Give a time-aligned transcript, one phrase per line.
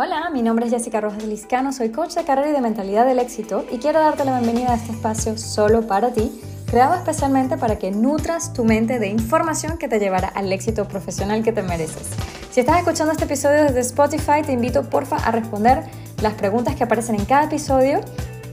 [0.00, 3.18] Hola, mi nombre es Jessica Rojas Liscano, soy coach de carrera y de mentalidad del
[3.18, 7.80] éxito y quiero darte la bienvenida a este espacio solo para ti, creado especialmente para
[7.80, 12.10] que nutras tu mente de información que te llevará al éxito profesional que te mereces.
[12.52, 15.82] Si estás escuchando este episodio desde Spotify, te invito porfa a responder
[16.22, 18.00] las preguntas que aparecen en cada episodio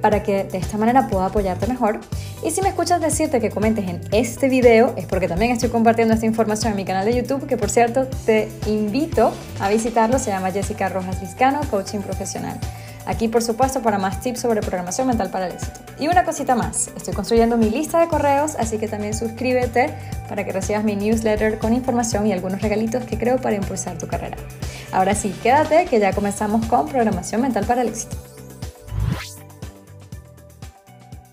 [0.00, 1.98] para que de esta manera pueda apoyarte mejor.
[2.44, 6.12] Y si me escuchas decirte que comentes en este video, es porque también estoy compartiendo
[6.12, 10.30] esta información en mi canal de YouTube, que por cierto te invito a visitarlo, se
[10.30, 12.58] llama Jessica Rojas Vizcano, Coaching Profesional.
[13.06, 15.80] Aquí, por supuesto, para más tips sobre programación mental para el éxito.
[16.00, 19.94] Y una cosita más, estoy construyendo mi lista de correos, así que también suscríbete
[20.28, 24.08] para que recibas mi newsletter con información y algunos regalitos que creo para impulsar tu
[24.08, 24.36] carrera.
[24.92, 28.31] Ahora sí, quédate que ya comenzamos con programación mental para el éxito.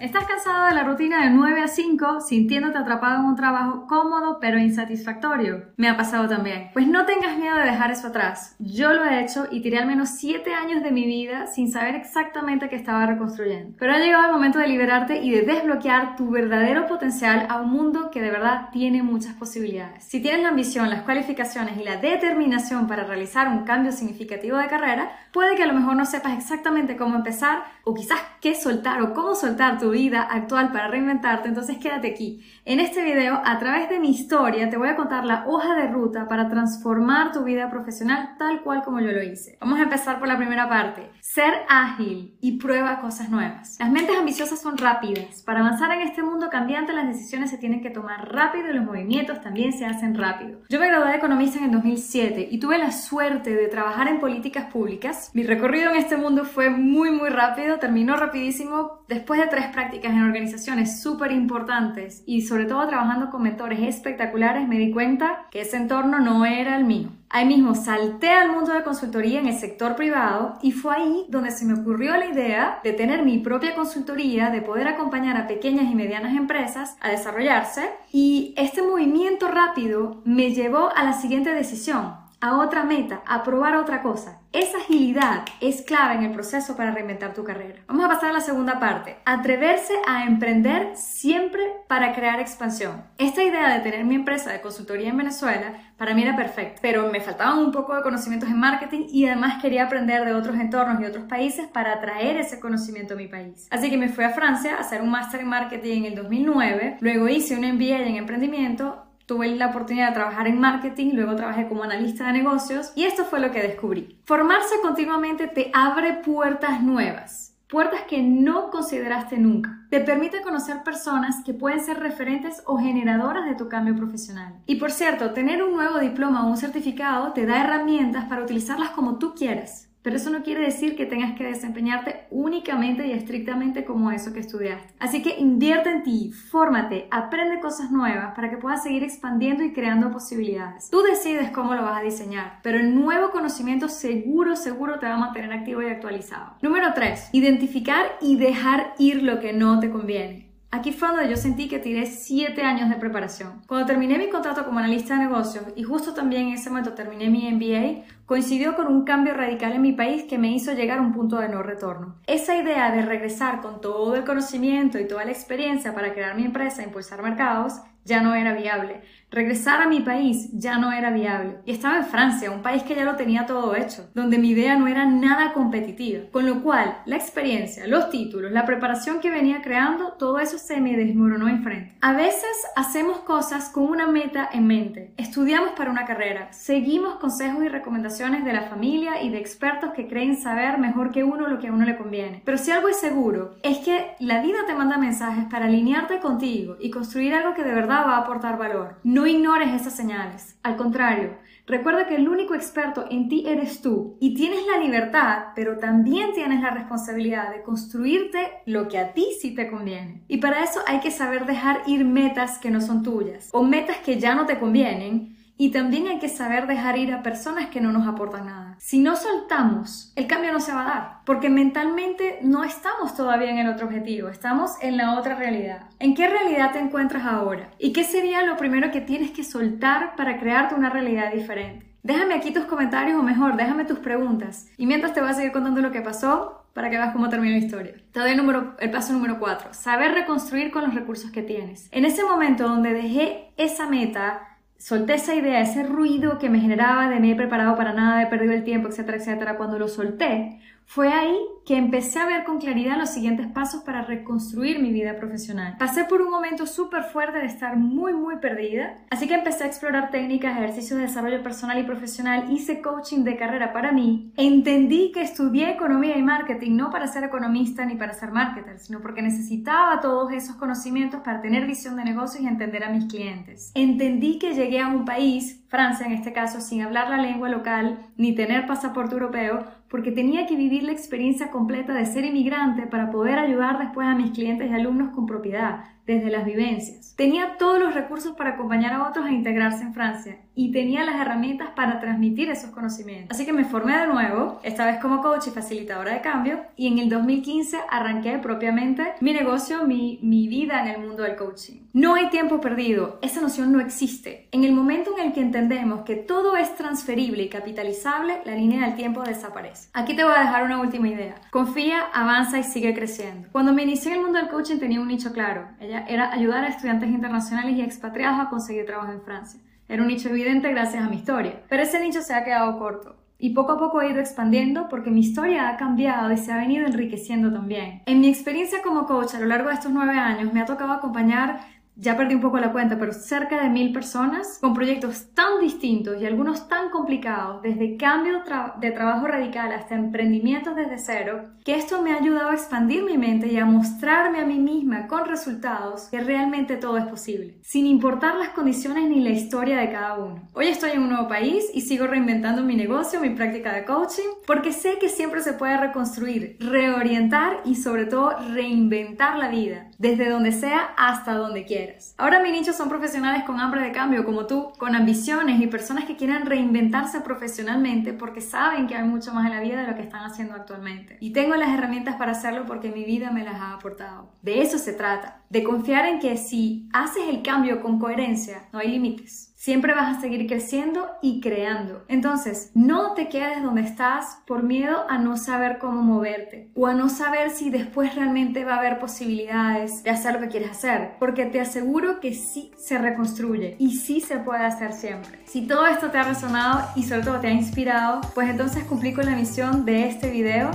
[0.00, 4.38] ¿Estás cansado de la rutina de 9 a 5 sintiéndote atrapado en un trabajo cómodo
[4.40, 5.74] pero insatisfactorio?
[5.76, 6.70] Me ha pasado también.
[6.72, 8.56] Pues no tengas miedo de dejar eso atrás.
[8.58, 11.96] Yo lo he hecho y tiré al menos 7 años de mi vida sin saber
[11.96, 13.76] exactamente qué estaba reconstruyendo.
[13.78, 17.68] Pero ha llegado el momento de liberarte y de desbloquear tu verdadero potencial a un
[17.68, 20.02] mundo que de verdad tiene muchas posibilidades.
[20.04, 24.66] Si tienes la ambición, las cualificaciones y la determinación para realizar un cambio significativo de
[24.66, 29.02] carrera, puede que a lo mejor no sepas exactamente cómo empezar o quizás qué soltar
[29.02, 32.44] o cómo soltar tu vida actual para reinventarte, entonces quédate aquí.
[32.64, 35.88] En este video, a través de mi historia, te voy a contar la hoja de
[35.88, 39.58] ruta para transformar tu vida profesional tal cual como yo lo hice.
[39.60, 41.10] Vamos a empezar por la primera parte.
[41.20, 43.76] Ser ágil y prueba cosas nuevas.
[43.78, 45.42] Las mentes ambiciosas son rápidas.
[45.42, 48.84] Para avanzar en este mundo cambiante, las decisiones se tienen que tomar rápido y los
[48.84, 50.60] movimientos también se hacen rápido.
[50.68, 54.20] Yo me gradué de economista en el 2007 y tuve la suerte de trabajar en
[54.20, 55.30] políticas públicas.
[55.34, 60.12] Mi recorrido en este mundo fue muy muy rápido, terminó rapidísimo después de tres prácticas
[60.12, 65.62] en organizaciones súper importantes y sobre todo trabajando con mentores espectaculares me di cuenta que
[65.62, 67.08] ese entorno no era el mío.
[67.30, 71.50] Ahí mismo salté al mundo de consultoría en el sector privado y fue ahí donde
[71.50, 75.90] se me ocurrió la idea de tener mi propia consultoría, de poder acompañar a pequeñas
[75.90, 82.19] y medianas empresas a desarrollarse y este movimiento rápido me llevó a la siguiente decisión
[82.40, 84.38] a otra meta, a probar otra cosa.
[84.52, 87.82] Esa agilidad es clave en el proceso para reinventar tu carrera.
[87.86, 89.18] Vamos a pasar a la segunda parte.
[89.24, 93.04] Atreverse a emprender siempre para crear expansión.
[93.18, 97.12] Esta idea de tener mi empresa de consultoría en Venezuela para mí era perfecta, pero
[97.12, 101.00] me faltaban un poco de conocimientos en marketing y además quería aprender de otros entornos
[101.00, 103.68] y otros países para atraer ese conocimiento a mi país.
[103.70, 106.96] Así que me fui a Francia a hacer un máster en marketing en el 2009,
[107.00, 111.68] luego hice un MBA en emprendimiento tuve la oportunidad de trabajar en marketing, luego trabajé
[111.68, 114.18] como analista de negocios y esto fue lo que descubrí.
[114.24, 119.86] Formarse continuamente te abre puertas nuevas, puertas que no consideraste nunca.
[119.88, 124.54] Te permite conocer personas que pueden ser referentes o generadoras de tu cambio profesional.
[124.66, 128.90] Y por cierto, tener un nuevo diploma o un certificado te da herramientas para utilizarlas
[128.90, 129.89] como tú quieras.
[130.02, 134.40] Pero eso no quiere decir que tengas que desempeñarte únicamente y estrictamente como eso que
[134.40, 134.94] estudiaste.
[134.98, 139.72] Así que invierte en ti, fórmate, aprende cosas nuevas para que puedas seguir expandiendo y
[139.72, 140.90] creando posibilidades.
[140.90, 145.14] Tú decides cómo lo vas a diseñar, pero el nuevo conocimiento seguro, seguro te va
[145.14, 146.54] a mantener activo y actualizado.
[146.62, 147.30] Número 3.
[147.32, 150.49] Identificar y dejar ir lo que no te conviene.
[150.72, 153.60] Aquí fue donde yo sentí que tiré 7 años de preparación.
[153.66, 157.28] Cuando terminé mi contrato como analista de negocios y justo también en ese momento terminé
[157.28, 161.02] mi MBA, coincidió con un cambio radical en mi país que me hizo llegar a
[161.02, 162.14] un punto de no retorno.
[162.28, 166.44] Esa idea de regresar con todo el conocimiento y toda la experiencia para crear mi
[166.44, 169.02] empresa e impulsar mercados ya no era viable.
[169.32, 171.58] Regresar a mi país ya no era viable.
[171.64, 174.76] Y estaba en Francia, un país que ya lo tenía todo hecho, donde mi idea
[174.76, 176.24] no era nada competitiva.
[176.32, 180.80] Con lo cual, la experiencia, los títulos, la preparación que venía creando, todo eso se
[180.80, 181.96] me desmoronó enfrente.
[182.00, 185.14] A veces hacemos cosas con una meta en mente.
[185.16, 190.08] Estudiamos para una carrera, seguimos consejos y recomendaciones de la familia y de expertos que
[190.08, 192.42] creen saber mejor que uno lo que a uno le conviene.
[192.44, 196.76] Pero si algo es seguro, es que la vida te manda mensajes para alinearte contigo
[196.80, 198.96] y construir algo que de verdad va a aportar valor.
[199.26, 200.58] Ignores esas señales.
[200.62, 205.46] Al contrario, recuerda que el único experto en ti eres tú y tienes la libertad,
[205.54, 210.22] pero también tienes la responsabilidad de construirte lo que a ti sí te conviene.
[210.28, 213.98] Y para eso hay que saber dejar ir metas que no son tuyas o metas
[213.98, 217.82] que ya no te convienen y también hay que saber dejar ir a personas que
[217.82, 218.76] no nos aportan nada.
[218.78, 223.50] Si no soltamos, el cambio no se va a dar, porque mentalmente no estamos todavía
[223.50, 225.90] en el otro objetivo, estamos en la otra realidad.
[225.98, 227.72] ¿En qué realidad te encuentras ahora?
[227.78, 231.84] ¿Y qué sería lo primero que tienes que soltar para crearte una realidad diferente?
[232.02, 234.70] Déjame aquí tus comentarios o mejor, déjame tus preguntas.
[234.78, 237.58] Y mientras te voy a seguir contando lo que pasó para que veas cómo termina
[237.58, 237.94] la historia.
[238.12, 239.74] Te doy el, número, el paso número 4.
[239.74, 241.88] Saber reconstruir con los recursos que tienes.
[241.92, 244.49] En ese momento donde dejé esa meta,
[244.80, 248.26] solté esa idea, ese ruido que me generaba de me he preparado para nada, he
[248.28, 250.60] perdido el tiempo, etcétera, etcétera, cuando lo solté,
[250.92, 255.14] fue ahí que empecé a ver con claridad los siguientes pasos para reconstruir mi vida
[255.14, 255.76] profesional.
[255.78, 259.66] Pasé por un momento súper fuerte de estar muy, muy perdida, así que empecé a
[259.68, 265.12] explorar técnicas, ejercicios de desarrollo personal y profesional, hice coaching de carrera para mí, entendí
[265.12, 269.22] que estudié economía y marketing no para ser economista ni para ser marketer, sino porque
[269.22, 273.70] necesitaba todos esos conocimientos para tener visión de negocios y entender a mis clientes.
[273.76, 278.10] Entendí que llegué a un país, Francia en este caso, sin hablar la lengua local
[278.16, 283.10] ni tener pasaporte europeo, porque tenía que vivir la experiencia completa de ser inmigrante para
[283.10, 287.14] poder ayudar después a mis clientes y alumnos con propiedad, desde las vivencias.
[287.16, 291.20] Tenía todos los recursos para acompañar a otros a integrarse en Francia y tenía las
[291.20, 293.30] herramientas para transmitir esos conocimientos.
[293.30, 296.88] Así que me formé de nuevo, esta vez como coach y facilitadora de cambio, y
[296.88, 301.82] en el 2015 arranqué propiamente mi negocio, mi, mi vida en el mundo del coaching.
[301.92, 304.48] No hay tiempo perdido, esa noción no existe.
[304.52, 308.86] En el momento en el que entendemos que todo es transferible y capitalizable, la línea
[308.86, 309.88] del tiempo desaparece.
[309.92, 311.36] Aquí te voy a dejar una última idea.
[311.50, 313.48] Confía, avanza y sigue creciendo.
[313.52, 315.68] Cuando me inicié en el mundo del coaching tenía un nicho claro.
[315.80, 319.60] Ella era ayudar a estudiantes internacionales y expatriados a conseguir trabajo en Francia.
[319.88, 321.62] Era un nicho evidente gracias a mi historia.
[321.68, 323.16] Pero ese nicho se ha quedado corto.
[323.38, 326.58] Y poco a poco he ido expandiendo porque mi historia ha cambiado y se ha
[326.58, 328.02] venido enriqueciendo también.
[328.04, 330.92] En mi experiencia como coach a lo largo de estos nueve años me ha tocado
[330.92, 331.60] acompañar
[331.96, 336.20] ya perdí un poco la cuenta, pero cerca de mil personas con proyectos tan distintos
[336.20, 338.42] y algunos tan complicados, desde cambio
[338.80, 343.18] de trabajo radical hasta emprendimientos desde cero, que esto me ha ayudado a expandir mi
[343.18, 347.86] mente y a mostrarme a mí misma con resultados que realmente todo es posible, sin
[347.86, 350.48] importar las condiciones ni la historia de cada uno.
[350.54, 354.28] Hoy estoy en un nuevo país y sigo reinventando mi negocio, mi práctica de coaching,
[354.46, 360.28] porque sé que siempre se puede reconstruir, reorientar y sobre todo reinventar la vida, desde
[360.28, 361.79] donde sea hasta donde quiera.
[362.16, 366.04] Ahora mi nicho son profesionales con hambre de cambio como tú, con ambiciones y personas
[366.04, 369.94] que quieren reinventarse profesionalmente porque saben que hay mucho más en la vida de lo
[369.94, 371.16] que están haciendo actualmente.
[371.20, 374.32] Y tengo las herramientas para hacerlo porque mi vida me las ha aportado.
[374.42, 378.78] De eso se trata, de confiar en que si haces el cambio con coherencia, no
[378.78, 379.49] hay límites.
[379.60, 382.06] Siempre vas a seguir creciendo y creando.
[382.08, 386.94] Entonces, no te quedes donde estás por miedo a no saber cómo moverte o a
[386.94, 391.10] no saber si después realmente va a haber posibilidades de hacer lo que quieres hacer,
[391.18, 395.40] porque te aseguro que sí se reconstruye y sí se puede hacer siempre.
[395.44, 399.12] Si todo esto te ha resonado y sobre todo te ha inspirado, pues entonces cumplí
[399.12, 400.70] con la misión de este video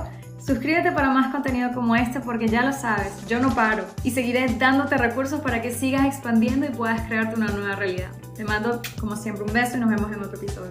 [0.46, 4.46] Suscríbete para más contenido como este porque ya lo sabes, yo no paro y seguiré
[4.60, 8.10] dándote recursos para que sigas expandiendo y puedas crearte una nueva realidad.
[8.36, 10.70] Te mando como siempre un beso y nos vemos en otro episodio.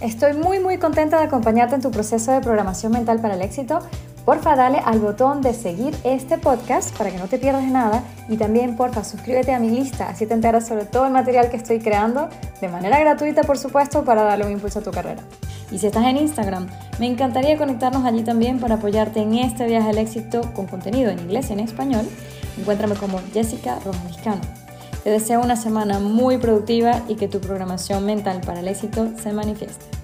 [0.00, 3.80] Estoy muy muy contenta de acompañarte en tu proceso de programación mental para el éxito.
[4.24, 8.36] Porfa, dale al botón de seguir este podcast para que no te pierdas nada y
[8.36, 11.80] también porfa, suscríbete a mi lista, así te enteras sobre todo el material que estoy
[11.80, 12.28] creando
[12.60, 15.22] de manera gratuita, por supuesto, para darle un impulso a tu carrera.
[15.70, 16.68] Y si estás en Instagram,
[16.98, 21.20] me encantaría conectarnos allí también para apoyarte en este viaje al éxito con contenido en
[21.20, 22.06] inglés y en español.
[22.58, 24.18] Encuéntrame como Jessica Rojas
[25.04, 29.32] Te deseo una semana muy productiva y que tu programación mental para el éxito se
[29.32, 29.99] manifieste.